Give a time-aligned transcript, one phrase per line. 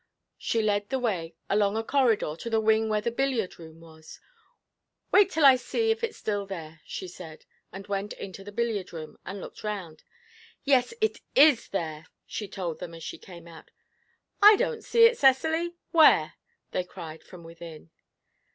[0.39, 4.19] She led the way along a corridor to the wing where the billiard room was.
[5.11, 8.91] 'Wait till I see if it's there still,' she said, and went into the billiard
[8.93, 10.03] room and looked around.
[10.63, 13.69] 'Yes, it is there,' she told them as she came out.
[14.41, 16.33] 'I don't see it, Cecily; where?'
[16.71, 17.91] they cried from within.